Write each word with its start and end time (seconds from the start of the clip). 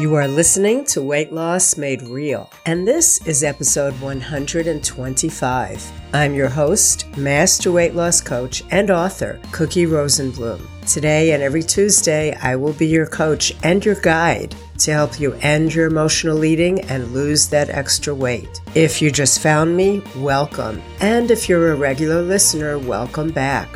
You 0.00 0.14
are 0.14 0.26
listening 0.26 0.86
to 0.86 1.02
Weight 1.02 1.30
Loss 1.30 1.76
Made 1.76 2.00
Real, 2.00 2.50
and 2.64 2.88
this 2.88 3.18
is 3.26 3.44
episode 3.44 3.92
125. 4.00 5.92
I'm 6.14 6.32
your 6.32 6.48
host, 6.48 7.14
Master 7.18 7.70
Weight 7.70 7.94
Loss 7.94 8.22
Coach 8.22 8.62
and 8.70 8.90
author, 8.90 9.38
Cookie 9.52 9.84
Rosenblum. 9.84 10.66
Today 10.90 11.32
and 11.32 11.42
every 11.42 11.62
Tuesday, 11.62 12.34
I 12.36 12.56
will 12.56 12.72
be 12.72 12.86
your 12.86 13.04
coach 13.04 13.52
and 13.62 13.84
your 13.84 13.96
guide 13.96 14.54
to 14.78 14.90
help 14.90 15.20
you 15.20 15.34
end 15.42 15.74
your 15.74 15.88
emotional 15.88 16.46
eating 16.46 16.80
and 16.88 17.12
lose 17.12 17.48
that 17.48 17.68
extra 17.68 18.14
weight. 18.14 18.62
If 18.74 19.02
you 19.02 19.10
just 19.10 19.42
found 19.42 19.76
me, 19.76 20.02
welcome. 20.16 20.80
And 21.00 21.30
if 21.30 21.46
you're 21.46 21.72
a 21.72 21.76
regular 21.76 22.22
listener, 22.22 22.78
welcome 22.78 23.32
back. 23.32 23.68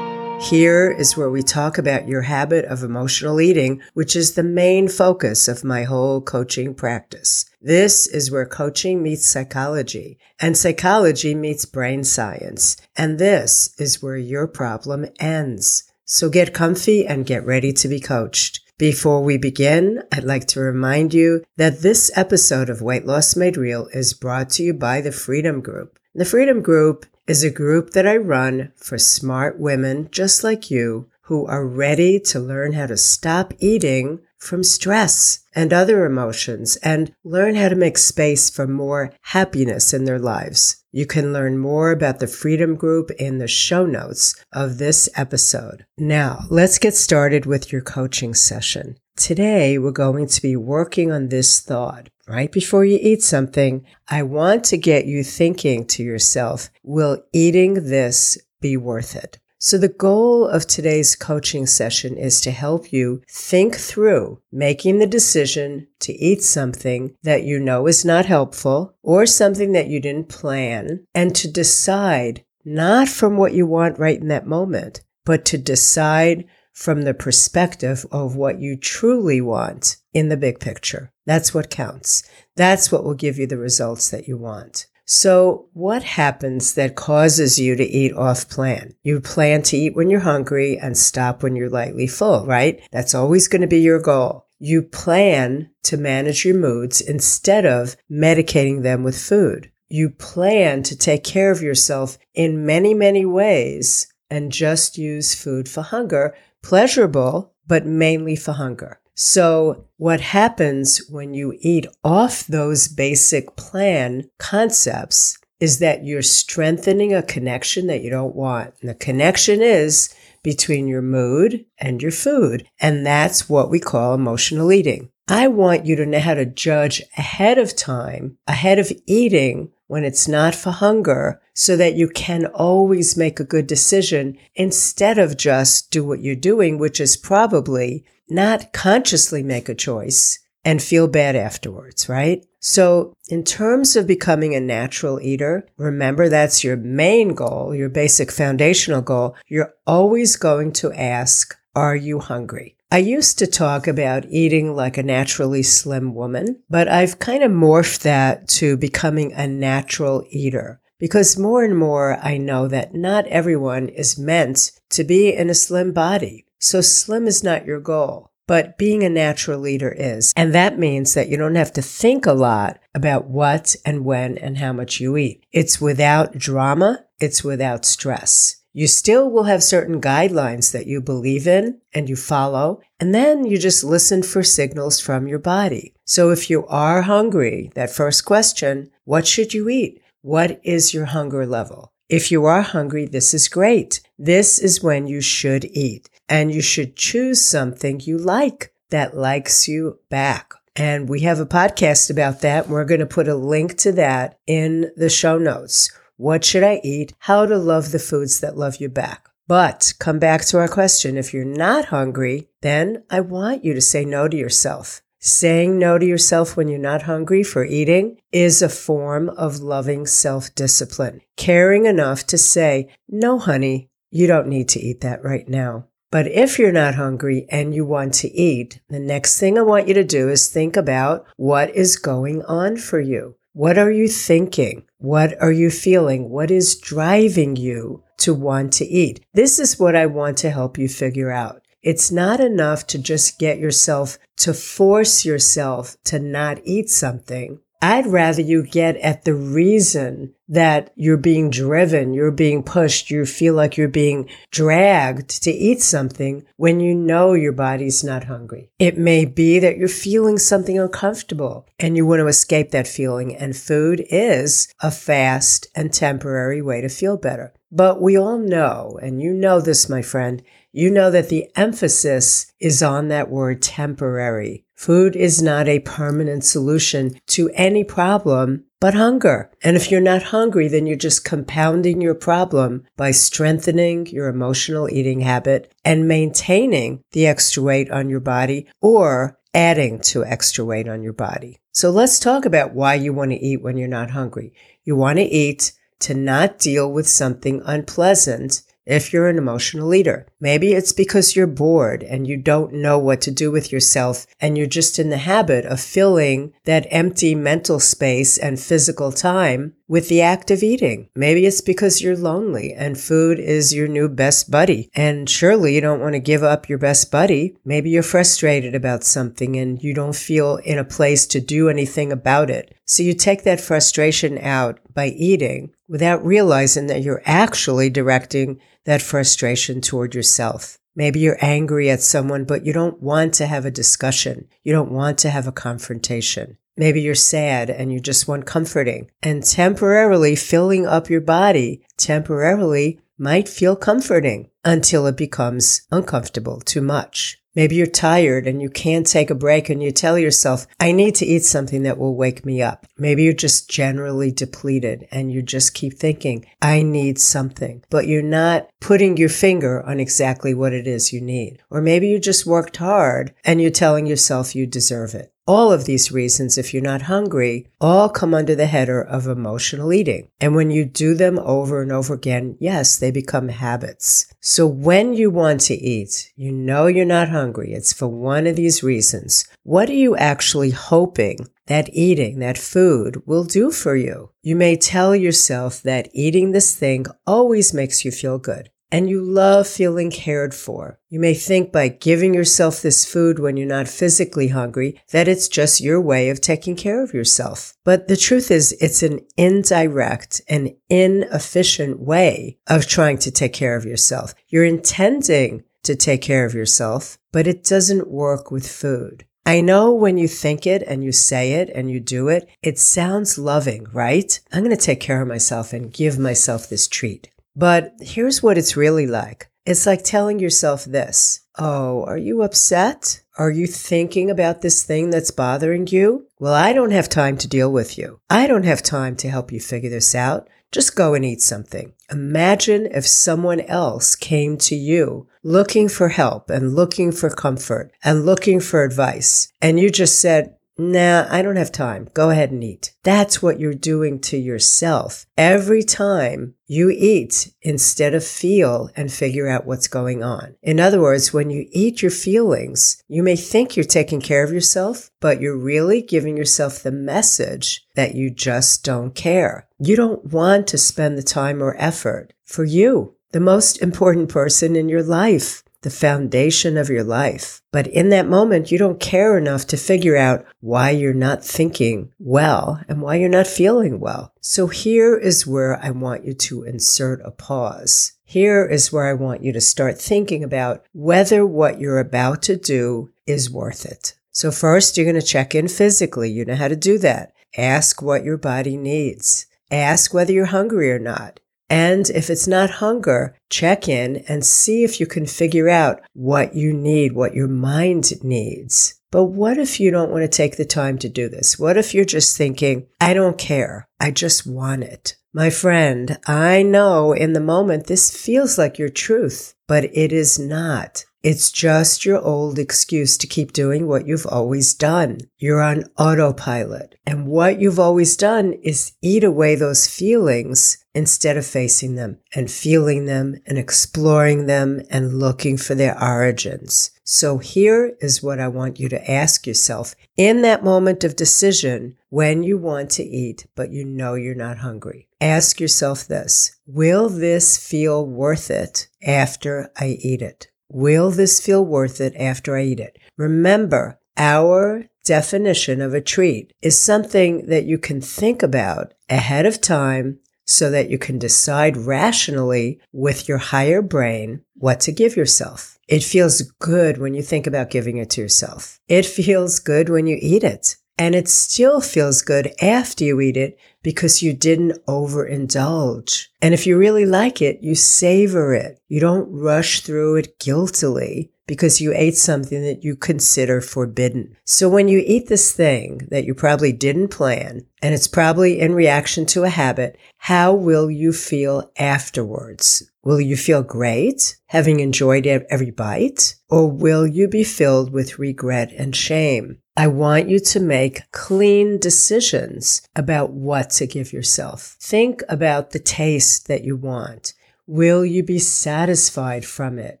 Here 0.54 0.88
is 0.88 1.16
where 1.16 1.30
we 1.30 1.42
talk 1.42 1.78
about 1.78 2.06
your 2.06 2.22
habit 2.22 2.64
of 2.66 2.84
emotional 2.84 3.40
eating, 3.40 3.82
which 3.94 4.14
is 4.14 4.34
the 4.34 4.44
main 4.44 4.86
focus 4.86 5.48
of 5.48 5.64
my 5.64 5.82
whole 5.82 6.20
coaching 6.20 6.76
practice. 6.76 7.46
This 7.60 8.06
is 8.06 8.30
where 8.30 8.46
coaching 8.46 9.02
meets 9.02 9.26
psychology 9.26 10.16
and 10.38 10.56
psychology 10.56 11.34
meets 11.34 11.64
brain 11.64 12.04
science. 12.04 12.76
And 12.96 13.18
this 13.18 13.74
is 13.80 14.00
where 14.00 14.16
your 14.16 14.46
problem 14.46 15.06
ends. 15.18 15.90
So 16.04 16.30
get 16.30 16.54
comfy 16.54 17.04
and 17.04 17.26
get 17.26 17.44
ready 17.44 17.72
to 17.72 17.88
be 17.88 17.98
coached. 17.98 18.60
Before 18.78 19.24
we 19.24 19.36
begin, 19.36 20.04
I'd 20.12 20.22
like 20.22 20.46
to 20.48 20.60
remind 20.60 21.12
you 21.12 21.42
that 21.56 21.80
this 21.80 22.12
episode 22.14 22.70
of 22.70 22.80
Weight 22.80 23.04
Loss 23.04 23.34
Made 23.34 23.56
Real 23.56 23.88
is 23.92 24.14
brought 24.14 24.50
to 24.50 24.62
you 24.62 24.72
by 24.72 25.00
the 25.00 25.10
Freedom 25.10 25.60
Group. 25.60 25.98
The 26.14 26.24
Freedom 26.24 26.62
Group 26.62 27.06
is 27.26 27.42
a 27.42 27.50
group 27.50 27.90
that 27.90 28.06
I 28.06 28.16
run 28.16 28.72
for 28.76 28.98
smart 28.98 29.58
women 29.58 30.08
just 30.10 30.44
like 30.44 30.70
you 30.70 31.08
who 31.22 31.46
are 31.46 31.66
ready 31.66 32.20
to 32.20 32.38
learn 32.38 32.72
how 32.74 32.86
to 32.86 32.96
stop 32.96 33.54
eating 33.58 34.20
from 34.36 34.62
stress 34.62 35.40
and 35.54 35.72
other 35.72 36.04
emotions 36.04 36.76
and 36.76 37.14
learn 37.24 37.54
how 37.54 37.68
to 37.70 37.74
make 37.74 37.96
space 37.96 38.50
for 38.50 38.66
more 38.66 39.10
happiness 39.22 39.94
in 39.94 40.04
their 40.04 40.18
lives. 40.18 40.84
You 40.92 41.06
can 41.06 41.32
learn 41.32 41.58
more 41.58 41.90
about 41.90 42.20
the 42.20 42.26
Freedom 42.26 42.76
Group 42.76 43.10
in 43.12 43.38
the 43.38 43.48
show 43.48 43.86
notes 43.86 44.34
of 44.52 44.76
this 44.76 45.08
episode. 45.16 45.86
Now, 45.96 46.44
let's 46.50 46.78
get 46.78 46.94
started 46.94 47.46
with 47.46 47.72
your 47.72 47.80
coaching 47.80 48.34
session. 48.34 48.98
Today, 49.16 49.78
we're 49.78 49.92
going 49.92 50.26
to 50.26 50.42
be 50.42 50.56
working 50.56 51.10
on 51.10 51.28
this 51.28 51.60
thought 51.60 52.10
right 52.26 52.50
before 52.50 52.84
you 52.84 52.98
eat 53.00 53.22
something, 53.22 53.84
I 54.08 54.22
want 54.22 54.64
to 54.64 54.76
get 54.76 55.06
you 55.06 55.22
thinking 55.22 55.86
to 55.88 56.02
yourself, 56.02 56.70
will 56.82 57.22
eating 57.32 57.74
this 57.88 58.38
be 58.60 58.76
worth 58.76 59.16
it? 59.16 59.38
So 59.58 59.78
the 59.78 59.88
goal 59.88 60.46
of 60.46 60.66
today's 60.66 61.16
coaching 61.16 61.64
session 61.64 62.18
is 62.18 62.42
to 62.42 62.50
help 62.50 62.92
you 62.92 63.22
think 63.30 63.76
through 63.76 64.42
making 64.52 64.98
the 64.98 65.06
decision 65.06 65.86
to 66.00 66.12
eat 66.12 66.42
something 66.42 67.16
that 67.22 67.44
you 67.44 67.58
know 67.58 67.86
is 67.86 68.04
not 68.04 68.26
helpful 68.26 68.94
or 69.02 69.24
something 69.24 69.72
that 69.72 69.88
you 69.88 70.00
didn't 70.00 70.28
plan 70.28 71.06
and 71.14 71.34
to 71.36 71.50
decide 71.50 72.44
not 72.62 73.08
from 73.08 73.38
what 73.38 73.54
you 73.54 73.66
want 73.66 73.98
right 73.98 74.20
in 74.20 74.28
that 74.28 74.46
moment, 74.46 75.02
but 75.24 75.46
to 75.46 75.56
decide 75.56 76.44
from 76.74 77.02
the 77.02 77.14
perspective 77.14 78.04
of 78.12 78.36
what 78.36 78.60
you 78.60 78.76
truly 78.76 79.40
want 79.40 79.96
in 80.12 80.28
the 80.28 80.36
big 80.36 80.60
picture. 80.60 81.10
That's 81.26 81.54
what 81.54 81.70
counts. 81.70 82.22
That's 82.56 82.92
what 82.92 83.04
will 83.04 83.14
give 83.14 83.38
you 83.38 83.46
the 83.46 83.58
results 83.58 84.10
that 84.10 84.28
you 84.28 84.36
want. 84.36 84.86
So 85.06 85.68
what 85.74 86.02
happens 86.02 86.74
that 86.74 86.96
causes 86.96 87.58
you 87.58 87.76
to 87.76 87.84
eat 87.84 88.14
off 88.14 88.48
plan? 88.48 88.94
You 89.02 89.20
plan 89.20 89.62
to 89.62 89.76
eat 89.76 89.94
when 89.94 90.08
you're 90.08 90.20
hungry 90.20 90.78
and 90.78 90.96
stop 90.96 91.42
when 91.42 91.56
you're 91.56 91.68
lightly 91.68 92.06
full, 92.06 92.46
right? 92.46 92.80
That's 92.90 93.14
always 93.14 93.48
going 93.48 93.60
to 93.60 93.66
be 93.66 93.80
your 93.80 94.00
goal. 94.00 94.46
You 94.58 94.82
plan 94.82 95.70
to 95.84 95.98
manage 95.98 96.44
your 96.44 96.54
moods 96.54 97.02
instead 97.02 97.66
of 97.66 97.96
medicating 98.10 98.82
them 98.82 99.02
with 99.02 99.20
food. 99.20 99.70
You 99.88 100.08
plan 100.08 100.82
to 100.84 100.96
take 100.96 101.22
care 101.22 101.50
of 101.50 101.60
yourself 101.60 102.16
in 102.32 102.64
many, 102.64 102.94
many 102.94 103.26
ways 103.26 104.06
and 104.30 104.50
just 104.50 104.96
use 104.96 105.34
food 105.34 105.68
for 105.68 105.82
hunger 105.82 106.34
pleasurable, 106.64 107.52
but 107.66 107.84
mainly 107.84 108.34
for 108.34 108.52
hunger. 108.52 108.98
So 109.14 109.86
what 109.96 110.20
happens 110.20 111.06
when 111.08 111.34
you 111.34 111.56
eat 111.60 111.86
off 112.02 112.46
those 112.46 112.88
basic 112.88 113.56
plan 113.56 114.28
concepts 114.38 115.38
is 115.60 115.78
that 115.78 116.04
you're 116.04 116.22
strengthening 116.22 117.14
a 117.14 117.22
connection 117.22 117.86
that 117.86 118.02
you 118.02 118.10
don't 118.10 118.34
want. 118.34 118.74
And 118.80 118.90
the 118.90 118.94
connection 118.94 119.62
is 119.62 120.12
between 120.42 120.88
your 120.88 121.00
mood 121.00 121.64
and 121.78 122.02
your 122.02 122.10
food. 122.10 122.68
And 122.80 123.06
that's 123.06 123.48
what 123.48 123.70
we 123.70 123.80
call 123.80 124.14
emotional 124.14 124.72
eating. 124.72 125.10
I 125.28 125.48
want 125.48 125.86
you 125.86 125.96
to 125.96 126.04
know 126.04 126.20
how 126.20 126.34
to 126.34 126.44
judge 126.44 127.00
ahead 127.16 127.56
of 127.56 127.74
time, 127.74 128.36
ahead 128.46 128.78
of 128.78 128.92
eating, 129.06 129.70
when 129.86 130.04
it's 130.04 130.28
not 130.28 130.54
for 130.54 130.70
hunger 130.70 131.40
so 131.54 131.76
that 131.76 131.94
you 131.94 132.08
can 132.08 132.46
always 132.46 133.16
make 133.16 133.38
a 133.38 133.44
good 133.44 133.66
decision 133.66 134.36
instead 134.54 135.18
of 135.18 135.36
just 135.36 135.90
do 135.90 136.04
what 136.04 136.20
you're 136.20 136.34
doing, 136.34 136.78
which 136.78 137.00
is 137.00 137.16
probably 137.16 138.04
not 138.28 138.72
consciously 138.72 139.42
make 139.42 139.68
a 139.68 139.74
choice 139.74 140.38
and 140.64 140.82
feel 140.82 141.08
bad 141.08 141.36
afterwards, 141.36 142.08
right? 142.08 142.44
So 142.60 143.12
in 143.28 143.44
terms 143.44 143.96
of 143.96 144.06
becoming 144.06 144.54
a 144.54 144.60
natural 144.60 145.20
eater, 145.20 145.66
remember 145.76 146.28
that's 146.28 146.64
your 146.64 146.76
main 146.76 147.34
goal, 147.34 147.74
your 147.74 147.90
basic 147.90 148.32
foundational 148.32 149.02
goal. 149.02 149.36
You're 149.46 149.74
always 149.86 150.36
going 150.36 150.72
to 150.74 150.92
ask, 150.92 151.54
are 151.74 151.94
you 151.94 152.20
hungry? 152.20 152.76
I 152.90 152.98
used 152.98 153.38
to 153.40 153.46
talk 153.46 153.86
about 153.86 154.24
eating 154.30 154.74
like 154.74 154.96
a 154.96 155.02
naturally 155.02 155.62
slim 155.62 156.14
woman, 156.14 156.62
but 156.70 156.88
I've 156.88 157.18
kind 157.18 157.42
of 157.42 157.50
morphed 157.50 158.02
that 158.02 158.48
to 158.48 158.76
becoming 158.76 159.32
a 159.32 159.46
natural 159.46 160.24
eater 160.30 160.80
because 160.98 161.36
more 161.36 161.64
and 161.64 161.76
more 161.76 162.18
I 162.22 162.38
know 162.38 162.68
that 162.68 162.94
not 162.94 163.26
everyone 163.26 163.88
is 163.88 164.18
meant 164.18 164.70
to 164.90 165.04
be 165.04 165.34
in 165.34 165.50
a 165.50 165.54
slim 165.54 165.92
body. 165.92 166.46
So 166.64 166.80
slim 166.80 167.26
is 167.26 167.44
not 167.44 167.66
your 167.66 167.78
goal. 167.78 168.30
But 168.46 168.78
being 168.78 169.02
a 169.02 169.10
natural 169.10 169.66
eater 169.66 169.94
is. 169.94 170.32
And 170.34 170.54
that 170.54 170.78
means 170.78 171.12
that 171.12 171.28
you 171.28 171.36
don't 171.36 171.56
have 171.56 171.74
to 171.74 171.82
think 171.82 172.24
a 172.24 172.32
lot 172.32 172.80
about 172.94 173.26
what 173.26 173.76
and 173.84 174.02
when 174.02 174.38
and 174.38 174.56
how 174.56 174.72
much 174.72 174.98
you 174.98 175.18
eat. 175.18 175.44
It's 175.52 175.78
without 175.78 176.38
drama. 176.38 177.04
It's 177.20 177.44
without 177.44 177.84
stress. 177.84 178.62
You 178.72 178.86
still 178.86 179.30
will 179.30 179.44
have 179.44 179.62
certain 179.62 180.00
guidelines 180.00 180.72
that 180.72 180.86
you 180.86 181.02
believe 181.02 181.46
in 181.46 181.82
and 181.92 182.08
you 182.08 182.16
follow, 182.16 182.80
and 182.98 183.14
then 183.14 183.44
you 183.44 183.58
just 183.58 183.84
listen 183.84 184.22
for 184.22 184.42
signals 184.42 184.98
from 184.98 185.28
your 185.28 185.38
body. 185.38 185.94
So 186.06 186.30
if 186.30 186.48
you 186.48 186.66
are 186.66 187.02
hungry, 187.02 187.70
that 187.74 187.90
first 187.90 188.24
question, 188.24 188.90
what 189.04 189.26
should 189.26 189.52
you 189.54 189.68
eat? 189.68 190.02
What 190.22 190.60
is 190.64 190.94
your 190.94 191.04
hunger 191.04 191.46
level? 191.46 191.92
If 192.08 192.30
you 192.30 192.44
are 192.46 192.62
hungry, 192.62 193.06
this 193.06 193.32
is 193.32 193.48
great. 193.48 194.00
This 194.18 194.58
is 194.58 194.82
when 194.82 195.06
you 195.06 195.20
should 195.20 195.64
eat 195.66 196.10
and 196.28 196.52
you 196.52 196.62
should 196.62 196.96
choose 196.96 197.44
something 197.44 198.00
you 198.00 198.18
like 198.18 198.72
that 198.90 199.16
likes 199.16 199.68
you 199.68 199.98
back. 200.10 200.54
And 200.76 201.08
we 201.08 201.20
have 201.20 201.38
a 201.38 201.46
podcast 201.46 202.10
about 202.10 202.40
that. 202.40 202.68
We're 202.68 202.84
going 202.84 203.00
to 203.00 203.06
put 203.06 203.28
a 203.28 203.36
link 203.36 203.76
to 203.78 203.92
that 203.92 204.38
in 204.46 204.90
the 204.96 205.08
show 205.08 205.38
notes. 205.38 205.92
What 206.16 206.44
should 206.44 206.62
I 206.62 206.80
eat? 206.82 207.12
How 207.20 207.46
to 207.46 207.56
love 207.56 207.92
the 207.92 207.98
foods 207.98 208.40
that 208.40 208.56
love 208.56 208.76
you 208.76 208.88
back. 208.88 209.28
But 209.46 209.94
come 209.98 210.18
back 210.18 210.44
to 210.46 210.58
our 210.58 210.68
question. 210.68 211.16
If 211.16 211.34
you're 211.34 211.44
not 211.44 211.86
hungry, 211.86 212.48
then 212.62 213.04
I 213.10 213.20
want 213.20 213.64
you 213.64 213.74
to 213.74 213.80
say 213.80 214.04
no 214.04 214.26
to 214.26 214.36
yourself. 214.36 215.02
Saying 215.18 215.78
no 215.78 215.98
to 215.98 216.04
yourself 216.04 216.56
when 216.56 216.68
you're 216.68 216.78
not 216.78 217.02
hungry 217.02 217.42
for 217.42 217.64
eating 217.64 218.18
is 218.30 218.60
a 218.60 218.68
form 218.68 219.28
of 219.30 219.60
loving 219.60 220.06
self 220.06 220.54
discipline. 220.54 221.20
Caring 221.36 221.86
enough 221.86 222.26
to 222.26 222.38
say, 222.38 222.94
no, 223.08 223.38
honey, 223.38 223.90
you 224.10 224.26
don't 224.26 224.48
need 224.48 224.68
to 224.70 224.80
eat 224.80 225.00
that 225.00 225.24
right 225.24 225.48
now. 225.48 225.86
But 226.14 226.28
if 226.28 226.60
you're 226.60 226.70
not 226.70 226.94
hungry 226.94 227.44
and 227.50 227.74
you 227.74 227.84
want 227.84 228.14
to 228.14 228.30
eat, 228.30 228.78
the 228.88 229.00
next 229.00 229.40
thing 229.40 229.58
I 229.58 229.62
want 229.62 229.88
you 229.88 229.94
to 229.94 230.04
do 230.04 230.28
is 230.28 230.46
think 230.46 230.76
about 230.76 231.26
what 231.36 231.74
is 231.74 231.96
going 231.96 232.40
on 232.44 232.76
for 232.76 233.00
you. 233.00 233.34
What 233.52 233.78
are 233.78 233.90
you 233.90 234.06
thinking? 234.06 234.84
What 234.98 235.34
are 235.42 235.50
you 235.50 235.70
feeling? 235.70 236.30
What 236.30 236.52
is 236.52 236.76
driving 236.76 237.56
you 237.56 238.04
to 238.18 238.32
want 238.32 238.72
to 238.74 238.84
eat? 238.84 239.24
This 239.32 239.58
is 239.58 239.80
what 239.80 239.96
I 239.96 240.06
want 240.06 240.38
to 240.38 240.50
help 240.50 240.78
you 240.78 240.88
figure 240.88 241.32
out. 241.32 241.62
It's 241.82 242.12
not 242.12 242.38
enough 242.38 242.86
to 242.86 242.98
just 243.00 243.40
get 243.40 243.58
yourself 243.58 244.16
to 244.36 244.54
force 244.54 245.24
yourself 245.24 245.96
to 246.04 246.20
not 246.20 246.60
eat 246.62 246.90
something. 246.90 247.58
I'd 247.84 248.06
rather 248.06 248.40
you 248.40 248.62
get 248.62 248.96
at 248.96 249.26
the 249.26 249.34
reason 249.34 250.32
that 250.48 250.90
you're 250.96 251.18
being 251.18 251.50
driven, 251.50 252.14
you're 252.14 252.30
being 252.30 252.62
pushed, 252.62 253.10
you 253.10 253.26
feel 253.26 253.52
like 253.52 253.76
you're 253.76 253.88
being 253.88 254.30
dragged 254.50 255.42
to 255.42 255.50
eat 255.50 255.82
something 255.82 256.46
when 256.56 256.80
you 256.80 256.94
know 256.94 257.34
your 257.34 257.52
body's 257.52 258.02
not 258.02 258.24
hungry. 258.24 258.70
It 258.78 258.96
may 258.96 259.26
be 259.26 259.58
that 259.58 259.76
you're 259.76 259.88
feeling 259.88 260.38
something 260.38 260.78
uncomfortable 260.78 261.68
and 261.78 261.94
you 261.94 262.06
want 262.06 262.20
to 262.20 262.26
escape 262.26 262.70
that 262.70 262.88
feeling 262.88 263.36
and 263.36 263.54
food 263.54 264.02
is 264.08 264.72
a 264.80 264.90
fast 264.90 265.66
and 265.74 265.92
temporary 265.92 266.62
way 266.62 266.80
to 266.80 266.88
feel 266.88 267.18
better. 267.18 267.52
But 267.70 268.00
we 268.00 268.16
all 268.16 268.38
know, 268.38 268.98
and 269.02 269.20
you 269.20 269.34
know 269.34 269.60
this, 269.60 269.90
my 269.90 270.00
friend, 270.00 270.42
you 270.76 270.90
know 270.90 271.08
that 271.08 271.28
the 271.28 271.48
emphasis 271.54 272.52
is 272.58 272.82
on 272.82 273.06
that 273.06 273.30
word 273.30 273.62
temporary. 273.62 274.64
Food 274.74 275.14
is 275.14 275.40
not 275.40 275.68
a 275.68 275.78
permanent 275.78 276.44
solution 276.44 277.20
to 277.28 277.48
any 277.54 277.84
problem 277.84 278.64
but 278.80 278.94
hunger. 278.94 279.52
And 279.62 279.76
if 279.76 279.90
you're 279.90 280.00
not 280.00 280.24
hungry, 280.24 280.66
then 280.66 280.84
you're 280.84 280.96
just 280.96 281.24
compounding 281.24 282.00
your 282.00 282.16
problem 282.16 282.82
by 282.96 283.12
strengthening 283.12 284.06
your 284.08 284.26
emotional 284.26 284.90
eating 284.90 285.20
habit 285.20 285.72
and 285.84 286.08
maintaining 286.08 287.04
the 287.12 287.28
extra 287.28 287.62
weight 287.62 287.88
on 287.92 288.10
your 288.10 288.18
body 288.18 288.66
or 288.80 289.38
adding 289.54 290.00
to 290.00 290.24
extra 290.24 290.64
weight 290.64 290.88
on 290.88 291.04
your 291.04 291.12
body. 291.12 291.60
So 291.70 291.90
let's 291.90 292.18
talk 292.18 292.44
about 292.44 292.74
why 292.74 292.94
you 292.94 293.12
want 293.12 293.30
to 293.30 293.38
eat 293.38 293.62
when 293.62 293.76
you're 293.76 293.86
not 293.86 294.10
hungry. 294.10 294.52
You 294.82 294.96
want 294.96 295.18
to 295.18 295.24
eat 295.24 295.72
to 296.00 296.14
not 296.14 296.58
deal 296.58 296.92
with 296.92 297.08
something 297.08 297.62
unpleasant 297.64 298.62
if 298.86 299.12
you're 299.12 299.28
an 299.28 299.38
emotional 299.38 299.94
eater. 299.94 300.26
Maybe 300.40 300.72
it's 300.72 300.92
because 300.92 301.34
you're 301.34 301.46
bored 301.46 302.02
and 302.02 302.26
you 302.26 302.36
don't 302.36 302.74
know 302.74 302.98
what 302.98 303.20
to 303.22 303.30
do 303.30 303.50
with 303.50 303.72
yourself 303.72 304.26
and 304.40 304.58
you're 304.58 304.66
just 304.66 304.98
in 304.98 305.10
the 305.10 305.18
habit 305.18 305.64
of 305.64 305.80
filling 305.80 306.52
that 306.64 306.86
empty 306.90 307.34
mental 307.34 307.80
space 307.80 308.36
and 308.36 308.60
physical 308.60 309.12
time 309.12 309.74
with 309.86 310.08
the 310.08 310.22
act 310.22 310.50
of 310.50 310.62
eating. 310.62 311.08
Maybe 311.14 311.44
it's 311.44 311.60
because 311.60 312.00
you're 312.00 312.16
lonely 312.16 312.72
and 312.72 312.98
food 312.98 313.38
is 313.38 313.74
your 313.74 313.88
new 313.88 314.08
best 314.08 314.50
buddy. 314.50 314.90
And 314.94 315.28
surely 315.28 315.74
you 315.74 315.80
don't 315.80 316.00
want 316.00 316.14
to 316.14 316.20
give 316.20 316.42
up 316.42 316.68
your 316.68 316.78
best 316.78 317.10
buddy. 317.10 317.56
Maybe 317.64 317.90
you're 317.90 318.02
frustrated 318.02 318.74
about 318.74 319.04
something 319.04 319.56
and 319.56 319.82
you 319.82 319.94
don't 319.94 320.16
feel 320.16 320.56
in 320.56 320.78
a 320.78 320.84
place 320.84 321.26
to 321.28 321.40
do 321.40 321.68
anything 321.68 322.12
about 322.12 322.50
it. 322.50 322.74
So 322.86 323.02
you 323.02 323.14
take 323.14 323.44
that 323.44 323.60
frustration 323.60 324.38
out 324.38 324.78
by 324.92 325.06
eating 325.08 325.74
without 325.88 326.24
realizing 326.24 326.86
that 326.88 327.02
you're 327.02 327.22
actually 327.24 327.90
directing 327.90 328.60
that 328.84 329.02
frustration 329.02 329.80
toward 329.80 330.14
yourself. 330.14 330.78
Maybe 330.96 331.20
you're 331.20 331.38
angry 331.40 331.90
at 331.90 332.02
someone, 332.02 332.44
but 332.44 332.64
you 332.64 332.72
don't 332.72 333.02
want 333.02 333.34
to 333.34 333.46
have 333.46 333.64
a 333.64 333.70
discussion. 333.70 334.48
You 334.62 334.72
don't 334.72 334.92
want 334.92 335.18
to 335.18 335.30
have 335.30 335.46
a 335.48 335.52
confrontation. 335.52 336.58
Maybe 336.76 337.00
you're 337.00 337.14
sad 337.14 337.70
and 337.70 337.92
you 337.92 338.00
just 338.00 338.28
want 338.28 338.46
comforting. 338.46 339.10
And 339.22 339.42
temporarily 339.42 340.36
filling 340.36 340.86
up 340.86 341.08
your 341.08 341.20
body 341.20 341.84
temporarily 341.96 343.00
might 343.16 343.48
feel 343.48 343.76
comforting 343.76 344.50
until 344.64 345.06
it 345.06 345.16
becomes 345.16 345.82
uncomfortable 345.90 346.60
too 346.60 346.80
much. 346.80 347.38
Maybe 347.54 347.76
you're 347.76 347.86
tired 347.86 348.46
and 348.46 348.60
you 348.60 348.68
can't 348.68 349.06
take 349.06 349.30
a 349.30 349.34
break 349.34 349.68
and 349.68 349.82
you 349.82 349.92
tell 349.92 350.18
yourself, 350.18 350.66
I 350.80 350.92
need 350.92 351.14
to 351.16 351.26
eat 351.26 351.44
something 351.44 351.84
that 351.84 351.98
will 351.98 352.16
wake 352.16 352.44
me 352.44 352.60
up. 352.62 352.86
Maybe 352.98 353.22
you're 353.22 353.32
just 353.32 353.70
generally 353.70 354.32
depleted 354.32 355.06
and 355.10 355.30
you 355.30 355.42
just 355.42 355.74
keep 355.74 355.94
thinking, 355.94 356.46
I 356.60 356.82
need 356.82 357.18
something, 357.18 357.84
but 357.90 358.06
you're 358.08 358.22
not 358.22 358.68
putting 358.80 359.16
your 359.16 359.28
finger 359.28 359.82
on 359.82 360.00
exactly 360.00 360.54
what 360.54 360.72
it 360.72 360.86
is 360.86 361.12
you 361.12 361.20
need. 361.20 361.62
Or 361.70 361.80
maybe 361.80 362.08
you 362.08 362.18
just 362.18 362.46
worked 362.46 362.78
hard 362.78 363.34
and 363.44 363.60
you're 363.60 363.70
telling 363.70 364.06
yourself 364.06 364.54
you 364.56 364.66
deserve 364.66 365.14
it. 365.14 365.33
All 365.46 365.70
of 365.70 365.84
these 365.84 366.10
reasons, 366.10 366.56
if 366.56 366.72
you're 366.72 366.82
not 366.82 367.02
hungry, 367.02 367.66
all 367.78 368.08
come 368.08 368.32
under 368.32 368.54
the 368.54 368.64
header 368.64 369.02
of 369.02 369.26
emotional 369.26 369.92
eating. 369.92 370.28
And 370.40 370.54
when 370.54 370.70
you 370.70 370.86
do 370.86 371.14
them 371.14 371.38
over 371.38 371.82
and 371.82 371.92
over 371.92 372.14
again, 372.14 372.56
yes, 372.60 372.96
they 372.96 373.10
become 373.10 373.48
habits. 373.48 374.32
So 374.40 374.66
when 374.66 375.12
you 375.12 375.30
want 375.30 375.60
to 375.62 375.74
eat, 375.74 376.32
you 376.34 376.50
know 376.50 376.86
you're 376.86 377.04
not 377.04 377.28
hungry. 377.28 377.74
It's 377.74 377.92
for 377.92 378.08
one 378.08 378.46
of 378.46 378.56
these 378.56 378.82
reasons. 378.82 379.44
What 379.64 379.90
are 379.90 379.94
you 379.94 380.16
actually 380.16 380.70
hoping 380.70 381.46
that 381.66 381.90
eating, 381.92 382.38
that 382.38 382.56
food 382.56 383.22
will 383.26 383.44
do 383.44 383.70
for 383.70 383.96
you? 383.96 384.30
You 384.42 384.56
may 384.56 384.76
tell 384.76 385.14
yourself 385.14 385.82
that 385.82 386.08
eating 386.14 386.52
this 386.52 386.74
thing 386.74 387.04
always 387.26 387.74
makes 387.74 388.02
you 388.02 388.10
feel 388.10 388.38
good 388.38 388.70
and 388.94 389.10
you 389.10 389.20
love 389.20 389.66
feeling 389.66 390.08
cared 390.08 390.54
for. 390.54 391.00
You 391.08 391.18
may 391.18 391.34
think 391.34 391.72
by 391.72 391.88
giving 391.88 392.32
yourself 392.32 392.80
this 392.80 393.04
food 393.04 393.40
when 393.40 393.56
you're 393.56 393.66
not 393.66 393.88
physically 393.88 394.48
hungry 394.48 395.00
that 395.10 395.26
it's 395.26 395.48
just 395.48 395.80
your 395.80 396.00
way 396.00 396.28
of 396.28 396.40
taking 396.40 396.76
care 396.76 397.02
of 397.02 397.12
yourself. 397.12 397.74
But 397.82 398.06
the 398.06 398.16
truth 398.16 398.52
is 398.52 398.70
it's 398.80 399.02
an 399.02 399.26
indirect 399.36 400.42
and 400.48 400.76
inefficient 400.88 401.98
way 401.98 402.58
of 402.68 402.86
trying 402.86 403.18
to 403.18 403.32
take 403.32 403.52
care 403.52 403.74
of 403.74 403.84
yourself. 403.84 404.32
You're 404.46 404.64
intending 404.64 405.64
to 405.82 405.96
take 405.96 406.22
care 406.22 406.44
of 406.44 406.54
yourself, 406.54 407.18
but 407.32 407.48
it 407.48 407.64
doesn't 407.64 408.06
work 408.06 408.52
with 408.52 408.70
food. 408.70 409.24
I 409.44 409.60
know 409.60 409.92
when 409.92 410.18
you 410.18 410.28
think 410.28 410.68
it 410.68 410.82
and 410.86 411.02
you 411.02 411.10
say 411.10 411.54
it 411.54 411.68
and 411.68 411.90
you 411.90 411.98
do 411.98 412.28
it, 412.28 412.48
it 412.62 412.78
sounds 412.78 413.38
loving, 413.38 413.88
right? 413.92 414.38
I'm 414.52 414.62
going 414.62 414.74
to 414.74 414.80
take 414.80 415.00
care 415.00 415.20
of 415.20 415.26
myself 415.26 415.72
and 415.72 415.92
give 415.92 416.16
myself 416.16 416.68
this 416.68 416.86
treat. 416.86 417.28
But 417.56 417.94
here's 418.00 418.42
what 418.42 418.58
it's 418.58 418.76
really 418.76 419.06
like. 419.06 419.48
It's 419.66 419.86
like 419.86 420.02
telling 420.04 420.38
yourself 420.38 420.84
this. 420.84 421.40
Oh, 421.58 422.04
are 422.04 422.18
you 422.18 422.42
upset? 422.42 423.22
Are 423.38 423.50
you 423.50 423.66
thinking 423.66 424.30
about 424.30 424.60
this 424.60 424.82
thing 424.84 425.10
that's 425.10 425.30
bothering 425.30 425.86
you? 425.86 426.26
Well, 426.38 426.54
I 426.54 426.72
don't 426.72 426.90
have 426.90 427.08
time 427.08 427.36
to 427.38 427.48
deal 427.48 427.72
with 427.72 427.96
you. 427.96 428.20
I 428.28 428.46
don't 428.46 428.64
have 428.64 428.82
time 428.82 429.16
to 429.16 429.30
help 429.30 429.52
you 429.52 429.60
figure 429.60 429.90
this 429.90 430.14
out. 430.14 430.48
Just 430.72 430.96
go 430.96 431.14
and 431.14 431.24
eat 431.24 431.40
something. 431.40 431.92
Imagine 432.10 432.86
if 432.86 433.06
someone 433.06 433.60
else 433.60 434.16
came 434.16 434.58
to 434.58 434.74
you 434.74 435.28
looking 435.44 435.88
for 435.88 436.08
help 436.08 436.50
and 436.50 436.74
looking 436.74 437.12
for 437.12 437.30
comfort 437.30 437.92
and 438.02 438.26
looking 438.26 438.60
for 438.60 438.82
advice. 438.82 439.52
And 439.62 439.78
you 439.78 439.90
just 439.90 440.20
said, 440.20 440.56
Nah, 440.76 441.26
I 441.30 441.42
don't 441.42 441.56
have 441.56 441.70
time. 441.70 442.08
Go 442.14 442.30
ahead 442.30 442.50
and 442.50 442.64
eat. 442.64 442.94
That's 443.04 443.40
what 443.40 443.60
you're 443.60 443.74
doing 443.74 444.18
to 444.22 444.36
yourself. 444.36 445.24
Every 445.38 445.84
time 445.84 446.54
you 446.66 446.90
eat 446.90 447.52
instead 447.62 448.14
of 448.14 448.24
feel 448.24 448.90
and 448.96 449.12
figure 449.12 449.48
out 449.48 449.66
what's 449.66 449.86
going 449.86 450.22
on. 450.22 450.56
In 450.62 450.80
other 450.80 451.00
words, 451.00 451.32
when 451.32 451.50
you 451.50 451.66
eat 451.70 452.02
your 452.02 452.10
feelings, 452.10 453.02
you 453.06 453.22
may 453.22 453.36
think 453.36 453.76
you're 453.76 453.84
taking 453.84 454.20
care 454.20 454.42
of 454.42 454.52
yourself, 454.52 455.10
but 455.20 455.40
you're 455.40 455.56
really 455.56 456.02
giving 456.02 456.36
yourself 456.36 456.82
the 456.82 456.92
message 456.92 457.86
that 457.94 458.14
you 458.14 458.30
just 458.30 458.84
don't 458.84 459.14
care. 459.14 459.68
You 459.78 459.94
don't 459.94 460.24
want 460.24 460.66
to 460.68 460.78
spend 460.78 461.16
the 461.16 461.22
time 461.22 461.62
or 461.62 461.76
effort 461.78 462.32
for 462.44 462.64
you, 462.64 463.14
the 463.32 463.40
most 463.40 463.80
important 463.80 464.28
person 464.28 464.76
in 464.76 464.88
your 464.88 465.02
life 465.02 465.63
the 465.84 465.90
foundation 465.90 466.76
of 466.76 466.88
your 466.88 467.04
life. 467.04 467.62
But 467.70 467.86
in 467.86 468.08
that 468.08 468.26
moment, 468.26 468.72
you 468.72 468.78
don't 468.78 468.98
care 468.98 469.38
enough 469.38 469.66
to 469.68 469.76
figure 469.76 470.16
out 470.16 470.44
why 470.60 470.90
you're 470.90 471.14
not 471.14 471.44
thinking 471.44 472.10
well 472.18 472.80
and 472.88 473.00
why 473.00 473.16
you're 473.16 473.28
not 473.28 473.46
feeling 473.46 474.00
well. 474.00 474.32
So 474.40 474.66
here 474.66 475.16
is 475.16 475.46
where 475.46 475.78
I 475.80 475.90
want 475.90 476.24
you 476.24 476.34
to 476.34 476.64
insert 476.64 477.20
a 477.24 477.30
pause. 477.30 478.12
Here 478.24 478.66
is 478.66 478.92
where 478.92 479.06
I 479.06 479.12
want 479.12 479.44
you 479.44 479.52
to 479.52 479.60
start 479.60 480.00
thinking 480.00 480.42
about 480.42 480.84
whether 480.92 481.46
what 481.46 481.78
you're 481.78 482.00
about 482.00 482.42
to 482.44 482.56
do 482.56 483.10
is 483.26 483.50
worth 483.50 483.84
it. 483.84 484.14
So 484.32 484.50
first, 484.50 484.96
you're 484.96 485.04
going 485.04 485.20
to 485.20 485.22
check 485.22 485.54
in 485.54 485.68
physically. 485.68 486.30
You 486.30 486.44
know 486.44 486.56
how 486.56 486.68
to 486.68 486.76
do 486.76 486.98
that. 486.98 487.34
Ask 487.56 488.02
what 488.02 488.24
your 488.24 488.38
body 488.38 488.76
needs. 488.76 489.46
Ask 489.70 490.12
whether 490.12 490.32
you're 490.32 490.46
hungry 490.46 490.90
or 490.90 490.98
not. 490.98 491.38
And 491.74 492.08
if 492.10 492.30
it's 492.30 492.46
not 492.46 492.78
hunger, 492.78 493.36
check 493.50 493.88
in 493.88 494.18
and 494.28 494.46
see 494.46 494.84
if 494.84 495.00
you 495.00 495.08
can 495.08 495.26
figure 495.26 495.68
out 495.68 496.00
what 496.12 496.54
you 496.54 496.72
need, 496.72 497.14
what 497.14 497.34
your 497.34 497.48
mind 497.48 498.12
needs. 498.22 499.00
But 499.10 499.24
what 499.24 499.58
if 499.58 499.80
you 499.80 499.90
don't 499.90 500.12
want 500.12 500.22
to 500.22 500.28
take 500.28 500.56
the 500.56 500.64
time 500.64 500.98
to 500.98 501.08
do 501.08 501.28
this? 501.28 501.58
What 501.58 501.76
if 501.76 501.92
you're 501.92 502.04
just 502.04 502.36
thinking, 502.36 502.86
I 503.00 503.12
don't 503.12 503.36
care. 503.36 503.88
I 503.98 504.12
just 504.12 504.46
want 504.46 504.84
it. 504.84 505.16
My 505.32 505.50
friend, 505.50 506.16
I 506.28 506.62
know 506.62 507.12
in 507.12 507.32
the 507.32 507.40
moment 507.40 507.88
this 507.88 508.16
feels 508.16 508.56
like 508.56 508.78
your 508.78 508.88
truth, 508.88 509.56
but 509.66 509.82
it 509.96 510.12
is 510.12 510.38
not. 510.38 511.04
It's 511.24 511.50
just 511.50 512.04
your 512.04 512.20
old 512.20 512.58
excuse 512.58 513.16
to 513.16 513.26
keep 513.26 513.54
doing 513.54 513.86
what 513.86 514.06
you've 514.06 514.26
always 514.26 514.74
done. 514.74 515.20
You're 515.38 515.62
on 515.62 515.84
autopilot. 515.96 516.96
And 517.06 517.26
what 517.26 517.58
you've 517.58 517.80
always 517.80 518.14
done 518.14 518.52
is 518.62 518.92
eat 519.00 519.24
away 519.24 519.54
those 519.54 519.86
feelings 519.86 520.84
instead 520.94 521.38
of 521.38 521.46
facing 521.46 521.94
them 521.94 522.18
and 522.34 522.50
feeling 522.50 523.06
them 523.06 523.36
and 523.46 523.56
exploring 523.56 524.44
them 524.44 524.82
and 524.90 525.18
looking 525.18 525.56
for 525.56 525.74
their 525.74 525.98
origins. 525.98 526.90
So 527.04 527.38
here 527.38 527.96
is 528.00 528.22
what 528.22 528.38
I 528.38 528.48
want 528.48 528.78
you 528.78 528.90
to 528.90 529.10
ask 529.10 529.46
yourself 529.46 529.94
in 530.18 530.42
that 530.42 530.62
moment 530.62 531.04
of 531.04 531.16
decision 531.16 531.96
when 532.10 532.42
you 532.42 532.58
want 532.58 532.90
to 532.90 533.02
eat, 533.02 533.46
but 533.54 533.70
you 533.70 533.86
know 533.86 534.12
you're 534.12 534.34
not 534.34 534.58
hungry. 534.58 535.08
Ask 535.22 535.58
yourself 535.58 536.06
this. 536.06 536.56
Will 536.66 537.08
this 537.08 537.56
feel 537.56 538.06
worth 538.06 538.50
it 538.50 538.88
after 539.02 539.70
I 539.80 539.96
eat 540.02 540.20
it? 540.20 540.48
Will 540.68 541.10
this 541.10 541.40
feel 541.40 541.64
worth 541.64 542.00
it 542.00 542.14
after 542.16 542.56
I 542.56 542.64
eat 542.64 542.80
it? 542.80 542.98
Remember, 543.16 543.98
our 544.16 544.86
definition 545.04 545.80
of 545.80 545.94
a 545.94 546.00
treat 546.00 546.52
is 546.62 546.78
something 546.78 547.46
that 547.46 547.64
you 547.64 547.78
can 547.78 548.00
think 548.00 548.42
about 548.42 548.94
ahead 549.08 549.46
of 549.46 549.60
time 549.60 550.18
so 550.46 550.70
that 550.70 550.90
you 550.90 550.98
can 550.98 551.18
decide 551.18 551.76
rationally 551.76 552.80
with 552.92 553.28
your 553.28 553.38
higher 553.38 553.82
brain 553.82 554.42
what 554.54 554.80
to 554.80 554.92
give 554.92 555.16
yourself. 555.16 555.78
It 555.88 556.02
feels 556.02 556.42
good 556.42 556.98
when 556.98 557.14
you 557.14 557.22
think 557.22 557.46
about 557.46 557.70
giving 557.70 557.98
it 557.98 558.10
to 558.10 558.20
yourself. 558.20 558.80
It 558.88 559.06
feels 559.06 559.58
good 559.58 559.88
when 559.88 560.06
you 560.06 560.18
eat 560.20 560.44
it. 560.44 560.76
And 560.98 561.14
it 561.14 561.28
still 561.28 561.80
feels 561.80 562.22
good 562.22 562.52
after 562.62 563.04
you 563.04 563.20
eat 563.20 563.36
it 563.36 563.58
because 563.82 564.22
you 564.22 564.32
didn't 564.32 564.84
overindulge. 564.86 566.26
And 566.40 566.54
if 566.54 566.66
you 566.66 566.78
really 566.78 567.04
like 567.06 567.42
it, 567.42 567.62
you 567.62 567.74
savor 567.74 568.54
it. 568.54 568.80
You 568.88 569.00
don't 569.00 569.30
rush 569.30 569.80
through 569.80 570.16
it 570.16 570.38
guiltily 570.38 571.30
because 571.46 571.80
you 571.80 571.92
ate 571.94 572.16
something 572.16 572.62
that 572.62 572.84
you 572.84 572.96
consider 572.96 573.60
forbidden. 573.60 574.36
So 574.44 574.68
when 574.68 574.88
you 574.88 575.02
eat 575.04 575.28
this 575.28 575.52
thing 575.52 576.06
that 576.10 576.24
you 576.24 576.34
probably 576.34 576.72
didn't 576.72 577.08
plan, 577.08 577.66
and 577.82 577.94
it's 577.94 578.08
probably 578.08 578.60
in 578.60 578.74
reaction 578.74 579.26
to 579.26 579.44
a 579.44 579.50
habit, 579.50 579.98
how 580.18 580.54
will 580.54 580.90
you 580.90 581.12
feel 581.12 581.70
afterwards? 581.78 582.90
Will 583.02 583.20
you 583.20 583.36
feel 583.36 583.62
great, 583.62 584.36
having 584.46 584.80
enjoyed 584.80 585.26
every 585.26 585.70
bite? 585.70 586.36
Or 586.48 586.70
will 586.70 587.06
you 587.06 587.28
be 587.28 587.44
filled 587.44 587.92
with 587.92 588.18
regret 588.18 588.72
and 588.72 588.96
shame? 588.96 589.58
I 589.76 589.88
want 589.88 590.28
you 590.28 590.38
to 590.38 590.60
make 590.60 591.10
clean 591.10 591.78
decisions 591.78 592.80
about 592.94 593.32
what 593.32 593.70
to 593.70 593.86
give 593.86 594.12
yourself. 594.12 594.76
Think 594.80 595.22
about 595.28 595.72
the 595.72 595.80
taste 595.80 596.46
that 596.46 596.64
you 596.64 596.76
want. 596.76 597.34
Will 597.66 598.04
you 598.04 598.22
be 598.22 598.38
satisfied 598.38 599.44
from 599.44 599.78
it? 599.78 600.00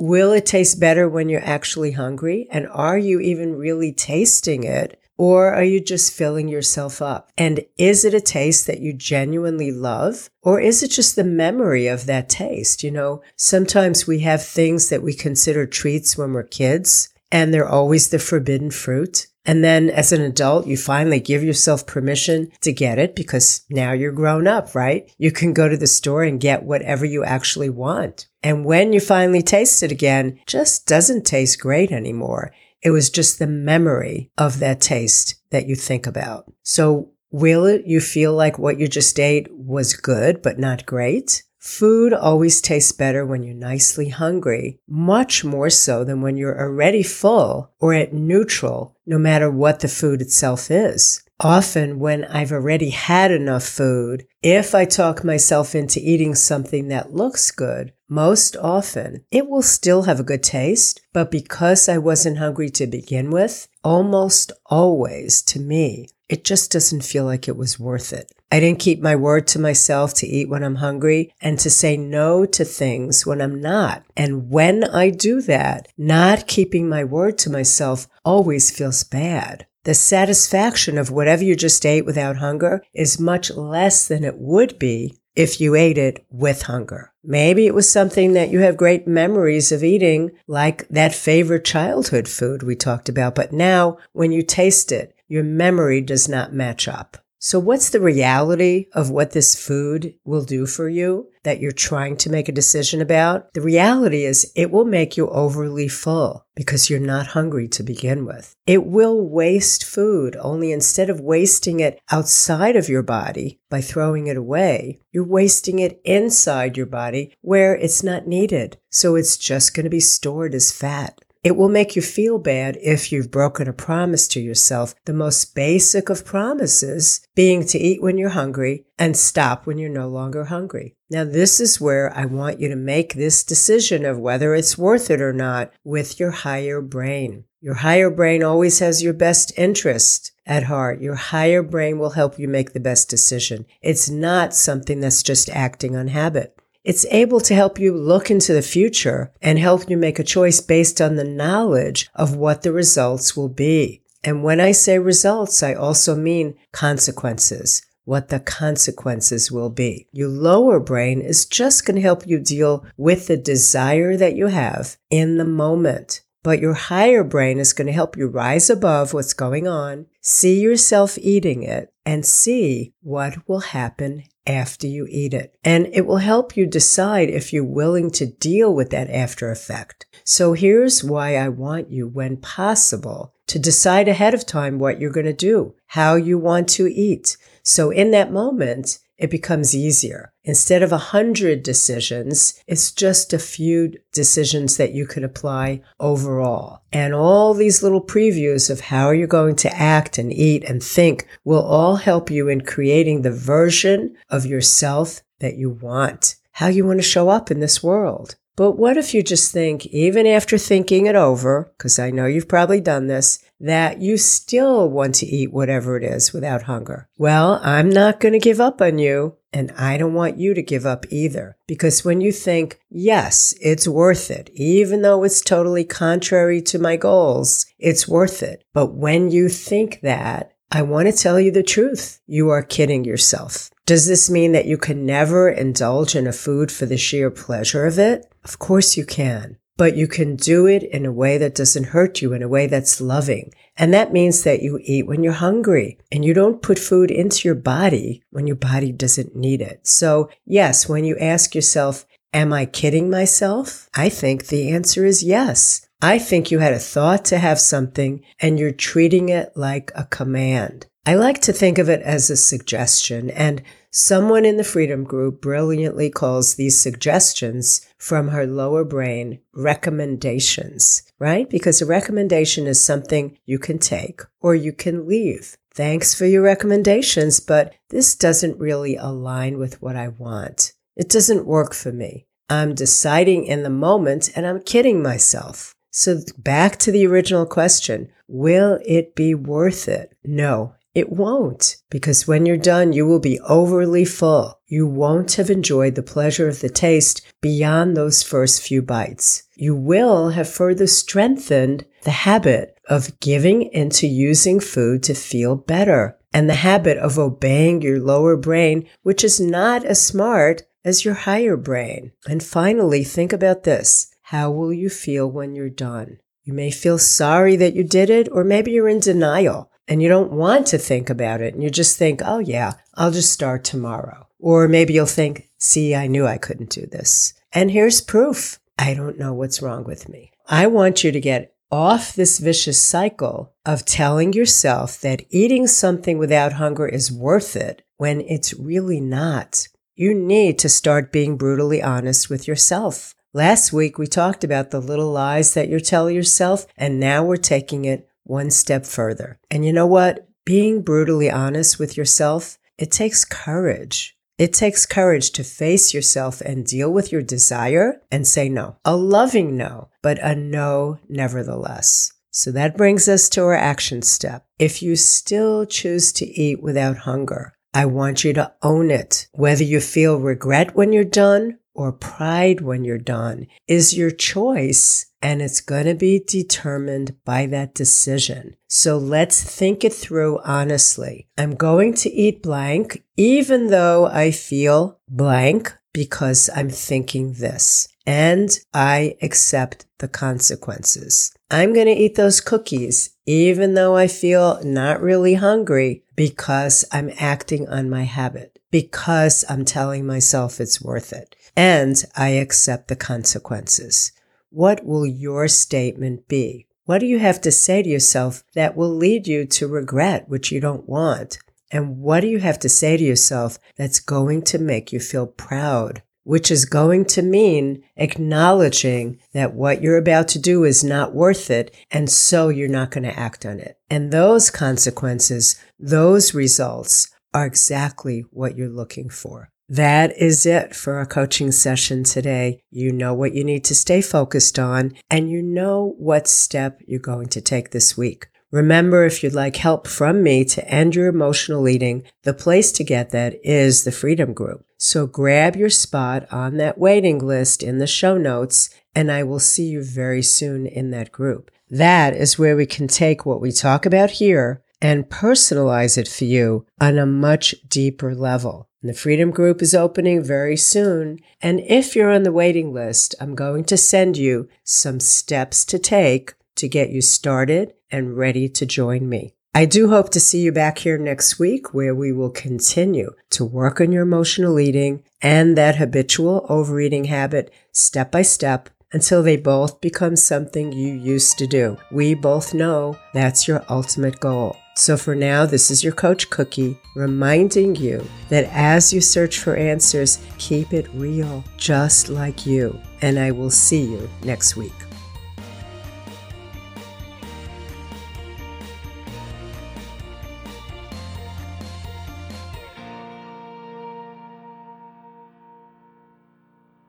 Will 0.00 0.32
it 0.32 0.46
taste 0.46 0.80
better 0.80 1.06
when 1.06 1.28
you're 1.28 1.44
actually 1.44 1.92
hungry? 1.92 2.48
And 2.50 2.66
are 2.68 2.96
you 2.96 3.20
even 3.20 3.56
really 3.56 3.92
tasting 3.92 4.64
it? 4.64 4.98
Or 5.18 5.52
are 5.52 5.62
you 5.62 5.78
just 5.78 6.14
filling 6.14 6.48
yourself 6.48 7.02
up? 7.02 7.30
And 7.36 7.66
is 7.76 8.06
it 8.06 8.14
a 8.14 8.20
taste 8.22 8.66
that 8.66 8.80
you 8.80 8.94
genuinely 8.94 9.70
love? 9.70 10.30
Or 10.40 10.58
is 10.58 10.82
it 10.82 10.88
just 10.88 11.16
the 11.16 11.24
memory 11.24 11.86
of 11.86 12.06
that 12.06 12.30
taste? 12.30 12.82
You 12.82 12.90
know, 12.90 13.20
sometimes 13.36 14.06
we 14.06 14.20
have 14.20 14.42
things 14.42 14.88
that 14.88 15.02
we 15.02 15.12
consider 15.12 15.66
treats 15.66 16.16
when 16.16 16.32
we're 16.32 16.44
kids 16.44 17.10
and 17.30 17.52
they're 17.52 17.68
always 17.68 18.08
the 18.08 18.18
forbidden 18.18 18.70
fruit. 18.70 19.26
And 19.50 19.64
then 19.64 19.90
as 19.90 20.12
an 20.12 20.22
adult, 20.22 20.68
you 20.68 20.76
finally 20.76 21.18
give 21.18 21.42
yourself 21.42 21.84
permission 21.84 22.52
to 22.60 22.72
get 22.72 23.00
it 23.00 23.16
because 23.16 23.62
now 23.68 23.90
you're 23.90 24.12
grown 24.12 24.46
up, 24.46 24.76
right? 24.76 25.12
You 25.18 25.32
can 25.32 25.52
go 25.52 25.68
to 25.68 25.76
the 25.76 25.88
store 25.88 26.22
and 26.22 26.38
get 26.38 26.62
whatever 26.62 27.04
you 27.04 27.24
actually 27.24 27.68
want. 27.68 28.28
And 28.44 28.64
when 28.64 28.92
you 28.92 29.00
finally 29.00 29.42
taste 29.42 29.82
it 29.82 29.90
again, 29.90 30.38
it 30.40 30.46
just 30.46 30.86
doesn't 30.86 31.26
taste 31.26 31.58
great 31.58 31.90
anymore. 31.90 32.52
It 32.80 32.90
was 32.90 33.10
just 33.10 33.40
the 33.40 33.48
memory 33.48 34.30
of 34.38 34.60
that 34.60 34.80
taste 34.80 35.42
that 35.50 35.66
you 35.66 35.74
think 35.74 36.06
about. 36.06 36.44
So 36.62 37.10
will 37.32 37.66
it, 37.66 37.82
you 37.86 38.00
feel 38.00 38.32
like 38.32 38.56
what 38.56 38.78
you 38.78 38.86
just 38.86 39.18
ate 39.18 39.48
was 39.50 39.94
good, 39.94 40.42
but 40.42 40.60
not 40.60 40.86
great? 40.86 41.42
Food 41.60 42.14
always 42.14 42.62
tastes 42.62 42.90
better 42.90 43.26
when 43.26 43.42
you're 43.42 43.54
nicely 43.54 44.08
hungry, 44.08 44.80
much 44.88 45.44
more 45.44 45.68
so 45.68 46.04
than 46.04 46.22
when 46.22 46.38
you're 46.38 46.58
already 46.58 47.02
full 47.02 47.70
or 47.78 47.92
at 47.92 48.14
neutral, 48.14 48.96
no 49.04 49.18
matter 49.18 49.50
what 49.50 49.80
the 49.80 49.88
food 49.88 50.22
itself 50.22 50.70
is. 50.70 51.22
Often, 51.38 51.98
when 51.98 52.24
I've 52.24 52.52
already 52.52 52.90
had 52.90 53.30
enough 53.30 53.64
food, 53.64 54.26
if 54.42 54.74
I 54.74 54.84
talk 54.86 55.22
myself 55.22 55.74
into 55.74 56.00
eating 56.02 56.34
something 56.34 56.88
that 56.88 57.14
looks 57.14 57.50
good, 57.50 57.92
most 58.08 58.56
often 58.56 59.24
it 59.30 59.48
will 59.48 59.62
still 59.62 60.02
have 60.02 60.20
a 60.20 60.24
good 60.24 60.42
taste, 60.42 61.00
but 61.12 61.30
because 61.30 61.88
I 61.88 61.98
wasn't 61.98 62.38
hungry 62.38 62.68
to 62.70 62.86
begin 62.86 63.30
with, 63.30 63.68
almost 63.82 64.52
always 64.66 65.42
to 65.42 65.60
me, 65.60 66.08
it 66.28 66.44
just 66.44 66.70
doesn't 66.70 67.04
feel 67.04 67.24
like 67.24 67.48
it 67.48 67.56
was 67.56 67.80
worth 67.80 68.12
it. 68.12 68.32
I 68.52 68.58
didn't 68.58 68.80
keep 68.80 69.00
my 69.00 69.14
word 69.14 69.46
to 69.48 69.60
myself 69.60 70.12
to 70.14 70.26
eat 70.26 70.48
when 70.48 70.64
I'm 70.64 70.76
hungry 70.76 71.32
and 71.40 71.58
to 71.60 71.70
say 71.70 71.96
no 71.96 72.44
to 72.46 72.64
things 72.64 73.24
when 73.24 73.40
I'm 73.40 73.60
not. 73.60 74.04
And 74.16 74.50
when 74.50 74.84
I 74.84 75.10
do 75.10 75.40
that, 75.42 75.88
not 75.96 76.48
keeping 76.48 76.88
my 76.88 77.04
word 77.04 77.38
to 77.38 77.50
myself 77.50 78.08
always 78.24 78.70
feels 78.70 79.04
bad. 79.04 79.66
The 79.84 79.94
satisfaction 79.94 80.98
of 80.98 81.10
whatever 81.10 81.42
you 81.42 81.56
just 81.56 81.86
ate 81.86 82.04
without 82.04 82.36
hunger 82.36 82.82
is 82.92 83.18
much 83.20 83.50
less 83.50 84.06
than 84.06 84.24
it 84.24 84.36
would 84.36 84.78
be 84.78 85.19
if 85.36 85.60
you 85.60 85.74
ate 85.74 85.98
it 85.98 86.24
with 86.30 86.62
hunger. 86.62 87.12
Maybe 87.22 87.66
it 87.66 87.74
was 87.74 87.88
something 87.88 88.32
that 88.32 88.50
you 88.50 88.60
have 88.60 88.76
great 88.76 89.06
memories 89.06 89.72
of 89.72 89.84
eating, 89.84 90.30
like 90.46 90.88
that 90.88 91.14
favorite 91.14 91.64
childhood 91.64 92.28
food 92.28 92.62
we 92.62 92.74
talked 92.74 93.08
about. 93.08 93.34
But 93.34 93.52
now 93.52 93.98
when 94.12 94.32
you 94.32 94.42
taste 94.42 94.90
it, 94.90 95.14
your 95.28 95.44
memory 95.44 96.00
does 96.00 96.28
not 96.28 96.52
match 96.52 96.88
up. 96.88 97.18
So 97.42 97.58
what's 97.58 97.88
the 97.88 98.00
reality 98.00 98.84
of 98.92 99.08
what 99.08 99.30
this 99.30 99.54
food 99.54 100.14
will 100.26 100.44
do 100.44 100.66
for 100.66 100.90
you 100.90 101.30
that 101.42 101.58
you're 101.58 101.72
trying 101.72 102.18
to 102.18 102.28
make 102.28 102.50
a 102.50 102.52
decision 102.52 103.00
about? 103.00 103.54
The 103.54 103.62
reality 103.62 104.24
is 104.24 104.52
it 104.54 104.70
will 104.70 104.84
make 104.84 105.16
you 105.16 105.26
overly 105.30 105.88
full 105.88 106.44
because 106.54 106.90
you're 106.90 107.00
not 107.00 107.28
hungry 107.28 107.66
to 107.68 107.82
begin 107.82 108.26
with. 108.26 108.54
It 108.66 108.84
will 108.84 109.26
waste 109.26 109.86
food, 109.86 110.36
only 110.38 110.70
instead 110.70 111.08
of 111.08 111.22
wasting 111.22 111.80
it 111.80 111.98
outside 112.10 112.76
of 112.76 112.90
your 112.90 113.02
body 113.02 113.58
by 113.70 113.80
throwing 113.80 114.26
it 114.26 114.36
away, 114.36 115.00
you're 115.10 115.24
wasting 115.24 115.78
it 115.78 115.98
inside 116.04 116.76
your 116.76 116.84
body 116.84 117.32
where 117.40 117.74
it's 117.74 118.02
not 118.02 118.26
needed. 118.26 118.76
So 118.90 119.16
it's 119.16 119.38
just 119.38 119.74
going 119.74 119.84
to 119.84 119.90
be 119.90 119.98
stored 119.98 120.54
as 120.54 120.72
fat. 120.72 121.18
It 121.42 121.56
will 121.56 121.70
make 121.70 121.96
you 121.96 122.02
feel 122.02 122.38
bad 122.38 122.76
if 122.82 123.10
you've 123.10 123.30
broken 123.30 123.66
a 123.66 123.72
promise 123.72 124.28
to 124.28 124.40
yourself, 124.40 124.94
the 125.06 125.14
most 125.14 125.54
basic 125.54 126.10
of 126.10 126.26
promises 126.26 127.26
being 127.34 127.64
to 127.66 127.78
eat 127.78 128.02
when 128.02 128.18
you're 128.18 128.30
hungry 128.30 128.84
and 128.98 129.16
stop 129.16 129.66
when 129.66 129.78
you're 129.78 129.88
no 129.88 130.06
longer 130.06 130.44
hungry. 130.44 130.96
Now, 131.08 131.24
this 131.24 131.58
is 131.58 131.80
where 131.80 132.14
I 132.14 132.26
want 132.26 132.60
you 132.60 132.68
to 132.68 132.76
make 132.76 133.14
this 133.14 133.42
decision 133.42 134.04
of 134.04 134.18
whether 134.18 134.54
it's 134.54 134.76
worth 134.76 135.10
it 135.10 135.22
or 135.22 135.32
not 135.32 135.72
with 135.82 136.20
your 136.20 136.30
higher 136.30 136.82
brain. 136.82 137.44
Your 137.62 137.74
higher 137.74 138.10
brain 138.10 138.42
always 138.42 138.78
has 138.80 139.02
your 139.02 139.14
best 139.14 139.52
interest 139.56 140.32
at 140.46 140.64
heart. 140.64 141.00
Your 141.00 141.14
higher 141.14 141.62
brain 141.62 141.98
will 141.98 142.10
help 142.10 142.38
you 142.38 142.48
make 142.48 142.72
the 142.72 142.80
best 142.80 143.08
decision. 143.08 143.64
It's 143.80 144.10
not 144.10 144.54
something 144.54 145.00
that's 145.00 145.22
just 145.22 145.48
acting 145.48 145.96
on 145.96 146.08
habit. 146.08 146.54
It's 146.82 147.04
able 147.10 147.40
to 147.40 147.54
help 147.54 147.78
you 147.78 147.94
look 147.94 148.30
into 148.30 148.54
the 148.54 148.62
future 148.62 149.32
and 149.42 149.58
help 149.58 149.90
you 149.90 149.98
make 149.98 150.18
a 150.18 150.24
choice 150.24 150.60
based 150.60 151.00
on 151.00 151.16
the 151.16 151.24
knowledge 151.24 152.08
of 152.14 152.36
what 152.36 152.62
the 152.62 152.72
results 152.72 153.36
will 153.36 153.50
be. 153.50 154.02
And 154.24 154.42
when 154.42 154.60
I 154.60 154.72
say 154.72 154.98
results, 154.98 155.62
I 155.62 155.74
also 155.74 156.16
mean 156.16 156.54
consequences, 156.72 157.82
what 158.04 158.28
the 158.28 158.40
consequences 158.40 159.52
will 159.52 159.70
be. 159.70 160.08
Your 160.12 160.28
lower 160.28 160.80
brain 160.80 161.20
is 161.20 161.44
just 161.44 161.84
going 161.84 161.96
to 161.96 162.02
help 162.02 162.26
you 162.26 162.38
deal 162.38 162.86
with 162.96 163.26
the 163.26 163.36
desire 163.36 164.16
that 164.16 164.36
you 164.36 164.46
have 164.46 164.96
in 165.10 165.36
the 165.36 165.44
moment. 165.44 166.22
But 166.42 166.60
your 166.60 166.72
higher 166.72 167.22
brain 167.22 167.58
is 167.58 167.74
going 167.74 167.86
to 167.86 167.92
help 167.92 168.16
you 168.16 168.26
rise 168.26 168.70
above 168.70 169.12
what's 169.12 169.34
going 169.34 169.68
on, 169.68 170.06
see 170.22 170.58
yourself 170.58 171.18
eating 171.18 171.62
it, 171.62 171.92
and 172.06 172.24
see 172.24 172.94
what 173.02 173.46
will 173.46 173.60
happen 173.60 174.24
after 174.46 174.86
you 174.86 175.06
eat 175.10 175.34
it. 175.34 175.56
And 175.64 175.88
it 175.92 176.06
will 176.06 176.18
help 176.18 176.56
you 176.56 176.66
decide 176.66 177.30
if 177.30 177.52
you're 177.52 177.64
willing 177.64 178.10
to 178.12 178.26
deal 178.26 178.74
with 178.74 178.90
that 178.90 179.10
after 179.10 179.50
effect. 179.50 180.06
So 180.24 180.52
here's 180.52 181.04
why 181.04 181.36
I 181.36 181.48
want 181.48 181.90
you, 181.90 182.08
when 182.08 182.36
possible, 182.36 183.34
to 183.48 183.58
decide 183.58 184.08
ahead 184.08 184.34
of 184.34 184.46
time 184.46 184.78
what 184.78 185.00
you're 185.00 185.10
going 185.10 185.26
to 185.26 185.32
do, 185.32 185.74
how 185.86 186.14
you 186.14 186.38
want 186.38 186.68
to 186.70 186.86
eat. 186.86 187.36
So 187.62 187.90
in 187.90 188.10
that 188.12 188.32
moment, 188.32 188.98
it 189.20 189.30
becomes 189.30 189.76
easier. 189.76 190.32
Instead 190.42 190.82
of 190.82 190.90
a 190.90 191.10
hundred 191.14 191.62
decisions, 191.62 192.60
it's 192.66 192.90
just 192.90 193.32
a 193.32 193.38
few 193.38 193.92
decisions 194.12 194.78
that 194.78 194.92
you 194.92 195.06
can 195.06 195.22
apply 195.22 195.82
overall. 196.00 196.80
And 196.90 197.14
all 197.14 197.52
these 197.52 197.82
little 197.82 198.02
previews 198.02 198.70
of 198.70 198.80
how 198.80 199.10
you're 199.10 199.26
going 199.26 199.56
to 199.56 199.76
act 199.76 200.16
and 200.16 200.32
eat 200.32 200.64
and 200.64 200.82
think 200.82 201.26
will 201.44 201.62
all 201.62 201.96
help 201.96 202.30
you 202.30 202.48
in 202.48 202.62
creating 202.62 203.20
the 203.20 203.30
version 203.30 204.16
of 204.30 204.46
yourself 204.46 205.20
that 205.40 205.56
you 205.56 205.68
want, 205.68 206.36
how 206.52 206.68
you 206.68 206.86
want 206.86 206.98
to 206.98 207.02
show 207.02 207.28
up 207.28 207.50
in 207.50 207.60
this 207.60 207.82
world. 207.82 208.36
But 208.56 208.72
what 208.72 208.96
if 208.96 209.14
you 209.14 209.22
just 209.22 209.52
think, 209.52 209.86
even 209.86 210.26
after 210.26 210.58
thinking 210.58 211.06
it 211.06 211.14
over, 211.14 211.72
because 211.76 211.98
I 211.98 212.10
know 212.10 212.26
you've 212.26 212.48
probably 212.48 212.80
done 212.80 213.06
this, 213.06 213.38
that 213.60 214.00
you 214.00 214.16
still 214.16 214.88
want 214.88 215.14
to 215.16 215.26
eat 215.26 215.52
whatever 215.52 215.96
it 215.96 216.02
is 216.02 216.32
without 216.32 216.62
hunger? 216.62 217.08
Well, 217.18 217.60
I'm 217.62 217.90
not 217.90 218.18
going 218.18 218.32
to 218.32 218.38
give 218.38 218.60
up 218.60 218.80
on 218.80 218.98
you. 218.98 219.36
And 219.52 219.72
I 219.72 219.96
don't 219.96 220.14
want 220.14 220.38
you 220.38 220.54
to 220.54 220.62
give 220.62 220.86
up 220.86 221.04
either. 221.10 221.56
Because 221.66 222.04
when 222.04 222.20
you 222.20 222.30
think, 222.30 222.78
yes, 222.88 223.52
it's 223.60 223.88
worth 223.88 224.30
it, 224.30 224.48
even 224.54 225.02
though 225.02 225.24
it's 225.24 225.40
totally 225.40 225.84
contrary 225.84 226.62
to 226.62 226.78
my 226.78 226.96
goals, 226.96 227.66
it's 227.76 228.06
worth 228.06 228.44
it. 228.44 228.62
But 228.72 228.94
when 228.94 229.32
you 229.32 229.48
think 229.48 230.02
that, 230.02 230.52
I 230.70 230.82
want 230.82 231.08
to 231.08 231.12
tell 231.12 231.40
you 231.40 231.50
the 231.50 231.64
truth. 231.64 232.20
You 232.28 232.50
are 232.50 232.62
kidding 232.62 233.04
yourself. 233.04 233.70
Does 233.86 234.06
this 234.06 234.30
mean 234.30 234.52
that 234.52 234.66
you 234.66 234.78
can 234.78 235.04
never 235.04 235.48
indulge 235.48 236.14
in 236.14 236.28
a 236.28 236.32
food 236.32 236.70
for 236.70 236.86
the 236.86 236.96
sheer 236.96 237.28
pleasure 237.28 237.86
of 237.86 237.98
it? 237.98 238.32
Of 238.44 238.60
course 238.60 238.96
you 238.96 239.04
can 239.04 239.58
but 239.80 239.96
you 239.96 240.06
can 240.06 240.36
do 240.36 240.66
it 240.66 240.82
in 240.82 241.06
a 241.06 241.10
way 241.10 241.38
that 241.38 241.54
doesn't 241.54 241.84
hurt 241.84 242.20
you, 242.20 242.34
in 242.34 242.42
a 242.42 242.48
way 242.48 242.66
that's 242.66 243.00
loving. 243.00 243.50
And 243.78 243.94
that 243.94 244.12
means 244.12 244.42
that 244.42 244.60
you 244.60 244.78
eat 244.82 245.06
when 245.06 245.24
you're 245.24 245.32
hungry 245.32 245.96
and 246.12 246.22
you 246.22 246.34
don't 246.34 246.60
put 246.60 246.78
food 246.78 247.10
into 247.10 247.48
your 247.48 247.54
body 247.54 248.22
when 248.28 248.46
your 248.46 248.56
body 248.56 248.92
doesn't 248.92 249.34
need 249.34 249.62
it. 249.62 249.86
So 249.86 250.28
yes, 250.44 250.86
when 250.86 251.06
you 251.06 251.16
ask 251.16 251.54
yourself, 251.54 252.04
am 252.34 252.52
I 252.52 252.66
kidding 252.66 253.08
myself? 253.08 253.88
I 253.94 254.10
think 254.10 254.48
the 254.48 254.68
answer 254.68 255.06
is 255.06 255.22
yes. 255.22 255.88
I 256.02 256.18
think 256.18 256.50
you 256.50 256.60
had 256.60 256.72
a 256.72 256.78
thought 256.78 257.26
to 257.26 257.38
have 257.38 257.60
something 257.60 258.24
and 258.40 258.58
you're 258.58 258.72
treating 258.72 259.28
it 259.28 259.52
like 259.54 259.92
a 259.94 260.04
command. 260.04 260.86
I 261.04 261.14
like 261.14 261.42
to 261.42 261.52
think 261.52 261.76
of 261.76 261.90
it 261.90 262.00
as 262.02 262.30
a 262.30 262.36
suggestion, 262.36 263.30
and 263.30 263.62
someone 263.90 264.44
in 264.44 264.58
the 264.58 264.64
Freedom 264.64 265.04
Group 265.04 265.40
brilliantly 265.40 266.10
calls 266.10 266.54
these 266.54 266.78
suggestions 266.78 267.86
from 267.98 268.28
her 268.28 268.46
lower 268.46 268.84
brain 268.84 269.40
recommendations, 269.54 271.02
right? 271.18 271.48
Because 271.48 271.80
a 271.80 271.86
recommendation 271.86 272.66
is 272.66 272.84
something 272.84 273.38
you 273.46 273.58
can 273.58 273.78
take 273.78 274.22
or 274.40 274.54
you 274.54 274.72
can 274.72 275.06
leave. 275.08 275.56
Thanks 275.72 276.14
for 276.14 276.26
your 276.26 276.42
recommendations, 276.42 277.40
but 277.40 277.74
this 277.88 278.14
doesn't 278.14 278.58
really 278.58 278.96
align 278.96 279.58
with 279.58 279.80
what 279.80 279.96
I 279.96 280.08
want. 280.08 280.74
It 280.96 281.08
doesn't 281.08 281.46
work 281.46 281.72
for 281.74 281.92
me. 281.92 282.26
I'm 282.48 282.74
deciding 282.74 283.46
in 283.46 283.62
the 283.62 283.70
moment 283.70 284.30
and 284.36 284.46
I'm 284.46 284.62
kidding 284.62 285.02
myself. 285.02 285.74
So 285.90 286.20
back 286.38 286.76
to 286.78 286.92
the 286.92 287.06
original 287.06 287.46
question. 287.46 288.08
Will 288.28 288.78
it 288.86 289.14
be 289.14 289.34
worth 289.34 289.88
it? 289.88 290.16
No, 290.24 290.74
it 290.94 291.10
won't, 291.10 291.76
because 291.88 292.26
when 292.26 292.46
you're 292.46 292.56
done, 292.56 292.92
you 292.92 293.06
will 293.06 293.20
be 293.20 293.38
overly 293.40 294.04
full. 294.04 294.60
You 294.66 294.86
won't 294.86 295.34
have 295.34 295.50
enjoyed 295.50 295.94
the 295.94 296.02
pleasure 296.02 296.48
of 296.48 296.60
the 296.60 296.68
taste 296.68 297.22
beyond 297.40 297.96
those 297.96 298.22
first 298.22 298.62
few 298.62 298.82
bites. 298.82 299.44
You 299.54 299.74
will 299.74 300.30
have 300.30 300.48
further 300.48 300.86
strengthened 300.86 301.84
the 302.02 302.10
habit 302.10 302.76
of 302.88 303.18
giving 303.20 303.62
into 303.62 304.06
using 304.06 304.58
food 304.58 305.02
to 305.04 305.14
feel 305.14 305.54
better 305.54 306.18
and 306.32 306.48
the 306.48 306.54
habit 306.54 306.98
of 306.98 307.18
obeying 307.18 307.82
your 307.82 308.00
lower 308.00 308.36
brain, 308.36 308.88
which 309.02 309.22
is 309.22 309.40
not 309.40 309.84
as 309.84 310.04
smart 310.04 310.62
as 310.84 311.04
your 311.04 311.14
higher 311.14 311.56
brain. 311.56 312.12
And 312.26 312.42
finally, 312.42 313.04
think 313.04 313.32
about 313.32 313.64
this. 313.64 314.09
How 314.30 314.48
will 314.48 314.72
you 314.72 314.90
feel 314.90 315.28
when 315.28 315.56
you're 315.56 315.68
done? 315.68 316.18
You 316.44 316.52
may 316.52 316.70
feel 316.70 316.98
sorry 316.98 317.56
that 317.56 317.74
you 317.74 317.82
did 317.82 318.10
it, 318.10 318.28
or 318.30 318.44
maybe 318.44 318.70
you're 318.70 318.88
in 318.88 319.00
denial 319.00 319.72
and 319.88 320.00
you 320.00 320.08
don't 320.08 320.30
want 320.30 320.68
to 320.68 320.78
think 320.78 321.10
about 321.10 321.40
it 321.40 321.52
and 321.52 321.64
you 321.64 321.68
just 321.68 321.98
think, 321.98 322.22
oh 322.24 322.38
yeah, 322.38 322.74
I'll 322.94 323.10
just 323.10 323.32
start 323.32 323.64
tomorrow. 323.64 324.28
Or 324.38 324.68
maybe 324.68 324.94
you'll 324.94 325.06
think, 325.06 325.48
see, 325.58 325.96
I 325.96 326.06
knew 326.06 326.28
I 326.28 326.38
couldn't 326.38 326.70
do 326.70 326.86
this. 326.86 327.34
And 327.52 327.72
here's 327.72 328.00
proof. 328.00 328.60
I 328.78 328.94
don't 328.94 329.18
know 329.18 329.34
what's 329.34 329.62
wrong 329.62 329.82
with 329.82 330.08
me. 330.08 330.30
I 330.46 330.68
want 330.68 331.02
you 331.02 331.10
to 331.10 331.20
get 331.20 331.52
off 331.72 332.14
this 332.14 332.38
vicious 332.38 332.80
cycle 332.80 333.52
of 333.66 333.84
telling 333.84 334.32
yourself 334.32 335.00
that 335.00 335.24
eating 335.30 335.66
something 335.66 336.18
without 336.18 336.52
hunger 336.52 336.86
is 336.86 337.10
worth 337.10 337.56
it 337.56 337.82
when 337.96 338.20
it's 338.20 338.54
really 338.54 339.00
not. 339.00 339.66
You 339.96 340.14
need 340.14 340.56
to 340.60 340.68
start 340.68 341.10
being 341.10 341.36
brutally 341.36 341.82
honest 341.82 342.30
with 342.30 342.46
yourself. 342.46 343.16
Last 343.32 343.72
week, 343.72 343.96
we 343.96 344.08
talked 344.08 344.42
about 344.42 344.72
the 344.72 344.80
little 344.80 345.12
lies 345.12 345.54
that 345.54 345.68
you 345.68 345.78
tell 345.78 346.10
yourself, 346.10 346.66
and 346.76 346.98
now 346.98 347.22
we're 347.22 347.36
taking 347.36 347.84
it 347.84 348.08
one 348.24 348.50
step 348.50 348.84
further. 348.84 349.38
And 349.48 349.64
you 349.64 349.72
know 349.72 349.86
what? 349.86 350.28
Being 350.44 350.82
brutally 350.82 351.30
honest 351.30 351.78
with 351.78 351.96
yourself, 351.96 352.58
it 352.76 352.90
takes 352.90 353.24
courage. 353.24 354.16
It 354.36 354.52
takes 354.52 354.84
courage 354.84 355.30
to 355.32 355.44
face 355.44 355.94
yourself 355.94 356.40
and 356.40 356.66
deal 356.66 356.92
with 356.92 357.12
your 357.12 357.22
desire 357.22 358.02
and 358.10 358.26
say 358.26 358.48
no. 358.48 358.78
A 358.84 358.96
loving 358.96 359.56
no, 359.56 359.90
but 360.02 360.18
a 360.18 360.34
no 360.34 360.98
nevertheless. 361.08 362.12
So 362.32 362.50
that 362.50 362.76
brings 362.76 363.08
us 363.08 363.28
to 363.28 363.42
our 363.42 363.54
action 363.54 364.02
step. 364.02 364.44
If 364.58 364.82
you 364.82 364.96
still 364.96 365.66
choose 365.66 366.12
to 366.14 366.26
eat 366.26 366.60
without 366.60 366.96
hunger, 366.98 367.52
I 367.72 367.86
want 367.86 368.24
you 368.24 368.32
to 368.32 368.52
own 368.60 368.90
it. 368.90 369.28
Whether 369.30 369.62
you 369.62 369.78
feel 369.78 370.18
regret 370.18 370.74
when 370.74 370.92
you're 370.92 371.04
done 371.04 371.59
or 371.74 371.92
pride 371.92 372.60
when 372.60 372.84
you're 372.84 372.98
done 372.98 373.46
is 373.66 373.96
your 373.96 374.10
choice 374.10 375.06
and 375.22 375.42
it's 375.42 375.60
going 375.60 375.86
to 375.86 375.94
be 375.94 376.22
determined 376.26 377.14
by 377.24 377.46
that 377.46 377.74
decision. 377.74 378.56
So 378.68 378.96
let's 378.98 379.42
think 379.42 379.84
it 379.84 379.92
through 379.92 380.40
honestly. 380.44 381.28
I'm 381.36 381.54
going 381.54 381.94
to 381.94 382.10
eat 382.10 382.42
blank, 382.42 383.02
even 383.16 383.68
though 383.68 384.06
I 384.06 384.30
feel 384.30 385.00
blank 385.08 385.74
because 385.92 386.48
I'm 386.54 386.70
thinking 386.70 387.34
this 387.34 387.88
and 388.06 388.50
I 388.72 389.16
accept 389.22 389.86
the 389.98 390.08
consequences. 390.08 391.32
I'm 391.50 391.72
going 391.72 391.86
to 391.86 391.92
eat 391.92 392.14
those 392.14 392.40
cookies, 392.40 393.10
even 393.26 393.74
though 393.74 393.96
I 393.96 394.06
feel 394.06 394.62
not 394.64 395.02
really 395.02 395.34
hungry 395.34 396.04
because 396.16 396.84
I'm 396.92 397.10
acting 397.18 397.68
on 397.68 397.90
my 397.90 398.04
habit, 398.04 398.58
because 398.70 399.44
I'm 399.48 399.64
telling 399.64 400.06
myself 400.06 400.60
it's 400.60 400.80
worth 400.80 401.12
it 401.12 401.36
and 401.56 402.02
I 402.16 402.30
accept 402.30 402.88
the 402.88 402.96
consequences. 402.96 404.12
What 404.50 404.84
will 404.84 405.06
your 405.06 405.48
statement 405.48 406.28
be? 406.28 406.66
What 406.84 406.98
do 406.98 407.06
you 407.06 407.18
have 407.20 407.40
to 407.42 407.52
say 407.52 407.82
to 407.82 407.88
yourself 407.88 408.42
that 408.54 408.76
will 408.76 408.90
lead 408.90 409.28
you 409.28 409.46
to 409.46 409.68
regret, 409.68 410.28
which 410.28 410.50
you 410.50 410.60
don't 410.60 410.88
want? 410.88 411.38
And 411.70 411.98
what 411.98 412.20
do 412.20 412.26
you 412.26 412.40
have 412.40 412.58
to 412.60 412.68
say 412.68 412.96
to 412.96 413.04
yourself 413.04 413.58
that's 413.76 414.00
going 414.00 414.42
to 414.42 414.58
make 414.58 414.92
you 414.92 414.98
feel 414.98 415.28
proud, 415.28 416.02
which 416.24 416.50
is 416.50 416.64
going 416.64 417.04
to 417.04 417.22
mean 417.22 417.84
acknowledging 417.96 419.20
that 419.32 419.54
what 419.54 419.82
you're 419.82 419.96
about 419.96 420.26
to 420.28 420.40
do 420.40 420.64
is 420.64 420.82
not 420.82 421.14
worth 421.14 421.48
it. 421.48 421.72
And 421.92 422.10
so 422.10 422.48
you're 422.48 422.68
not 422.68 422.90
going 422.90 423.04
to 423.04 423.18
act 423.18 423.46
on 423.46 423.60
it. 423.60 423.78
And 423.88 424.10
those 424.10 424.50
consequences, 424.50 425.62
those 425.78 426.34
results 426.34 427.08
are 427.32 427.46
exactly 427.46 428.24
what 428.30 428.56
you're 428.56 428.68
looking 428.68 429.08
for. 429.08 429.50
That 429.68 430.16
is 430.16 430.46
it 430.46 430.74
for 430.74 430.94
our 430.94 431.06
coaching 431.06 431.52
session 431.52 432.02
today. 432.02 432.60
You 432.70 432.90
know 432.90 433.14
what 433.14 433.34
you 433.34 433.44
need 433.44 433.62
to 433.64 433.74
stay 433.74 434.02
focused 434.02 434.58
on 434.58 434.94
and 435.08 435.30
you 435.30 435.42
know 435.42 435.94
what 435.96 436.26
step 436.26 436.80
you're 436.86 436.98
going 436.98 437.28
to 437.28 437.40
take 437.40 437.70
this 437.70 437.96
week. 437.96 438.26
Remember, 438.50 439.04
if 439.04 439.22
you'd 439.22 439.32
like 439.32 439.54
help 439.54 439.86
from 439.86 440.24
me 440.24 440.44
to 440.46 440.68
end 440.68 440.96
your 440.96 441.06
emotional 441.06 441.68
eating, 441.68 442.02
the 442.24 442.34
place 442.34 442.72
to 442.72 442.82
get 442.82 443.10
that 443.10 443.34
is 443.44 443.84
the 443.84 443.92
Freedom 443.92 444.32
Group. 444.32 444.66
So 444.76 445.06
grab 445.06 445.54
your 445.54 445.70
spot 445.70 446.26
on 446.32 446.56
that 446.56 446.76
waiting 446.76 447.24
list 447.24 447.62
in 447.62 447.78
the 447.78 447.86
show 447.86 448.18
notes 448.18 448.70
and 448.92 449.12
I 449.12 449.22
will 449.22 449.38
see 449.38 449.66
you 449.66 449.84
very 449.84 450.22
soon 450.22 450.66
in 450.66 450.90
that 450.90 451.12
group. 451.12 451.52
That 451.70 452.12
is 452.12 452.40
where 452.40 452.56
we 452.56 452.66
can 452.66 452.88
take 452.88 453.24
what 453.24 453.40
we 453.40 453.52
talk 453.52 453.86
about 453.86 454.10
here 454.10 454.64
and 454.80 455.08
personalize 455.08 455.98
it 455.98 456.08
for 456.08 456.24
you 456.24 456.66
on 456.80 456.98
a 456.98 457.06
much 457.06 457.54
deeper 457.68 458.14
level. 458.14 458.68
The 458.82 458.94
Freedom 458.94 459.30
Group 459.30 459.60
is 459.60 459.74
opening 459.74 460.22
very 460.22 460.56
soon. 460.56 461.18
And 461.42 461.60
if 461.60 461.94
you're 461.94 462.10
on 462.10 462.22
the 462.22 462.32
waiting 462.32 462.72
list, 462.72 463.14
I'm 463.20 463.34
going 463.34 463.64
to 463.64 463.76
send 463.76 464.16
you 464.16 464.48
some 464.64 465.00
steps 465.00 465.66
to 465.66 465.78
take 465.78 466.32
to 466.56 466.68
get 466.68 466.88
you 466.88 467.02
started 467.02 467.74
and 467.90 468.16
ready 468.16 468.48
to 468.48 468.64
join 468.64 469.08
me. 469.08 469.34
I 469.54 469.64
do 469.64 469.90
hope 469.90 470.10
to 470.10 470.20
see 470.20 470.40
you 470.40 470.52
back 470.52 470.78
here 470.78 470.96
next 470.96 471.38
week 471.38 471.74
where 471.74 471.94
we 471.94 472.12
will 472.12 472.30
continue 472.30 473.10
to 473.30 473.44
work 473.44 473.80
on 473.80 473.90
your 473.92 474.02
emotional 474.02 474.60
eating 474.60 475.02
and 475.20 475.58
that 475.58 475.76
habitual 475.76 476.46
overeating 476.48 477.04
habit 477.04 477.52
step 477.72 478.12
by 478.12 478.22
step 478.22 478.70
until 478.92 479.22
they 479.22 479.36
both 479.36 479.80
become 479.80 480.16
something 480.16 480.72
you 480.72 480.94
used 480.94 481.38
to 481.38 481.46
do. 481.46 481.76
We 481.90 482.14
both 482.14 482.54
know 482.54 482.98
that's 483.12 483.46
your 483.46 483.64
ultimate 483.68 484.20
goal. 484.20 484.56
So 484.76 484.96
for 484.96 485.14
now, 485.14 485.46
this 485.46 485.70
is 485.70 485.84
your 485.84 485.92
coach 485.92 486.30
Cookie 486.30 486.78
reminding 486.96 487.76
you 487.76 488.06
that 488.30 488.48
as 488.52 488.92
you 488.92 489.00
search 489.00 489.38
for 489.38 489.56
answers, 489.56 490.24
keep 490.38 490.72
it 490.72 490.88
real, 490.94 491.44
just 491.56 492.08
like 492.08 492.46
you. 492.46 492.80
And 493.02 493.18
I 493.18 493.30
will 493.30 493.50
see 493.50 493.82
you 493.82 494.08
next 494.22 494.56
week. 494.56 494.72